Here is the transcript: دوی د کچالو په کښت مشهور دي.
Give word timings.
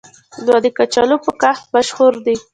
دوی 0.45 0.59
د 0.65 0.67
کچالو 0.77 1.17
په 1.25 1.31
کښت 1.41 1.63
مشهور 1.75 2.13
دي. 2.25 2.35